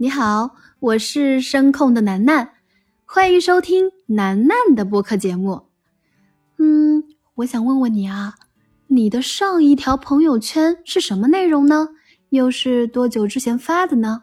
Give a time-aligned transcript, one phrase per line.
[0.00, 2.52] 你好，我是声控的楠楠，
[3.04, 5.64] 欢迎收听楠楠的播客节目。
[6.56, 7.02] 嗯，
[7.34, 8.36] 我想问问你啊，
[8.86, 11.88] 你的上一条朋友圈是什么内容呢？
[12.28, 14.22] 又是多久之前发的呢？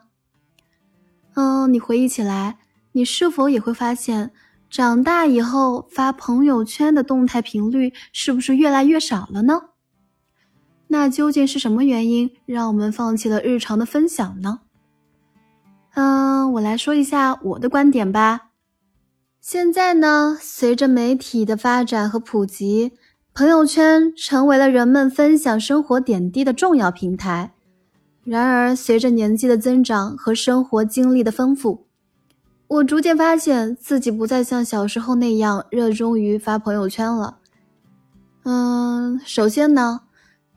[1.34, 2.56] 嗯，你回忆起来，
[2.92, 4.30] 你是否也会发现，
[4.70, 9.60] 长大以后发朋友圈的动态频率是不是越来越少了呢？
[10.86, 14.60] 那究竟是什么原因让我们放弃了日常的分享呢？
[15.96, 18.50] 嗯，我来说一下我的观点吧。
[19.40, 22.92] 现在呢，随着媒体的发展和普及，
[23.32, 27.54] 朋友圈成为了人们分享生活点滴的重要平台。
[28.24, 31.86] 然而，随着年纪的增长和生活经历的丰富，
[32.68, 37.38] 我逐渐发现自己不再像小时候那样热衷于发朋友圈了。
[38.44, 40.02] 嗯，首先呢，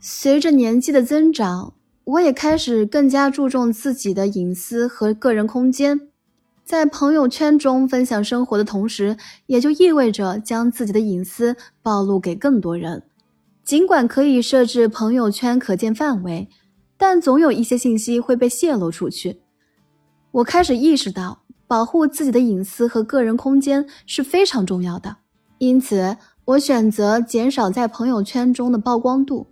[0.01, 1.75] 随着年纪的增长。
[2.09, 6.09] 我也开始更加注重自己的隐私和个人空间，
[6.65, 9.15] 在朋友圈中分享生活的同时，
[9.45, 13.03] 也就意味着将自己的隐私暴露给更多人。
[13.63, 16.49] 尽管可以设置朋友圈可见范围，
[16.97, 19.41] 但总有一些信息会被泄露出去。
[20.31, 25.17] 我开始意识到，保护自己的隐私和个人空间是非常重要的，
[25.59, 29.45] 因此我选择减少在朋友圈中的曝光度。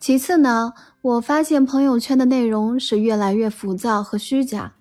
[0.00, 0.74] 其次呢，
[1.08, 4.74] 我发现朋友圈的内容是越来越浮躁和虚假。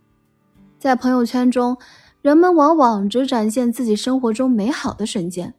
[0.78, 1.78] 在朋友圈中，
[2.22, 5.54] 人们往往只展现自己生活中美好的瞬间，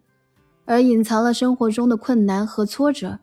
[0.67, 3.21] 而隐藏了生活中的困难和挫折。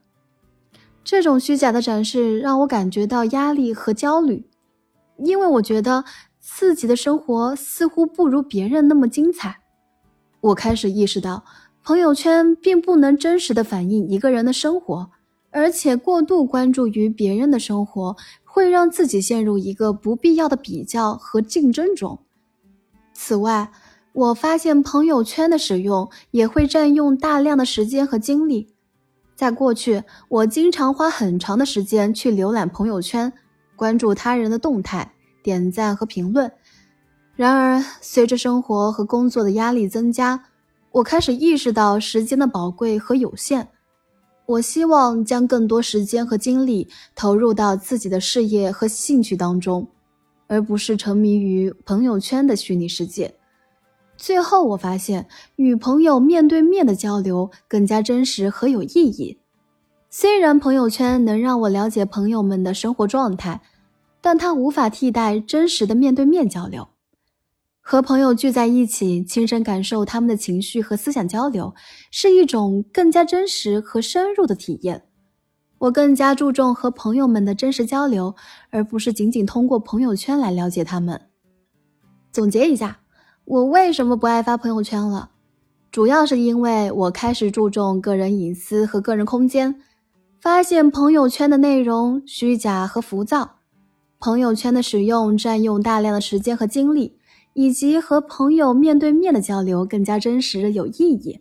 [1.03, 4.49] 这种虚假的展示让我感觉到压力和焦虑，
[5.19, 6.03] 因为我觉得
[6.39, 9.57] 自己的生活似乎不如别人那么精彩。
[10.41, 11.45] 我开始意识到，
[11.83, 15.11] 朋友圈并不能真实的反映一个人的生活。
[15.55, 22.19] 而且过度关注于别人的生活，会让自己陷入一个不必要的比较和竞争中。
[23.13, 23.71] 此外，
[24.11, 28.67] 我发现朋友圈的使用也会占用大量的时间和精力。
[29.33, 33.31] 在过去，我经常花很长的时间去浏览朋友圈，
[33.77, 35.09] 关注他人的动态、
[35.41, 36.51] 点赞和评论。
[37.33, 40.43] 然而，随着生活和工作的压力增加，
[40.91, 43.69] 我开始意识到时间的宝贵和有限。
[44.47, 49.87] 我希望将更多时间和精力投入到自己的事业和兴趣当中，
[50.47, 53.33] 而不是沉迷于朋友圈的虚拟世界。
[54.17, 59.37] 最后，我发现与朋友面对面的交流更加真实和有意义。
[60.09, 63.61] 虽然朋友圈能让我了解朋友们的生活状态，
[64.21, 66.87] 但它无法替代真实的面对面交流。
[67.87, 71.71] 和朋友聚在一起，亲身感受他们的情绪和思想交流，
[72.09, 75.03] 是一种更加真实和深入的体验。
[75.77, 78.33] 我更加注重和朋友们的真实交流，
[78.71, 81.29] 而不是仅仅通过朋友圈来了解他们。
[82.31, 83.01] 总结一下，
[83.45, 85.29] 我为什么不爱发朋友圈了？
[85.91, 89.79] 主要是因为我开始注重个人隐私和个人空间，
[90.41, 93.57] 发现朋友圈的内容虚假和浮躁，
[94.19, 97.19] 朋友圈的使用占用大量的时间和精力。
[97.55, 101.39] 以及和朋友面对面的交流更加真实有意义。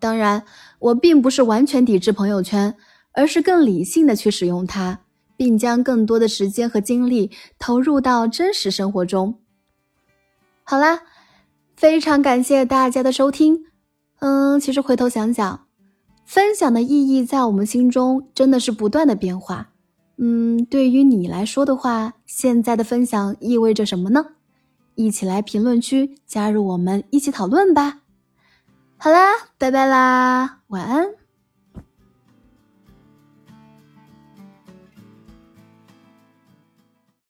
[0.00, 0.44] 当然，
[0.80, 2.74] 我并不是完全抵制朋友圈，
[3.12, 5.00] 而是更理性的去使用它，
[5.36, 9.38] 并将更多的时间和精力投入到真实生活中。
[10.64, 11.02] 好啦，
[11.76, 13.66] 非常感谢大家的收听。
[14.18, 15.66] 嗯，其实回头想想，
[16.24, 19.70] 分享的意义在我们心中真的是不断的变化。
[20.16, 24.26] 嗯，对于你来说的话，现在的分享意味着什么呢？
[25.04, 28.00] 一起来评论区加入我们一起讨论吧！
[28.98, 31.19] 好啦，拜拜啦，晚安。